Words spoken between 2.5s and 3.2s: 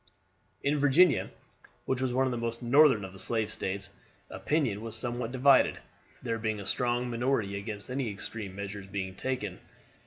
northern of the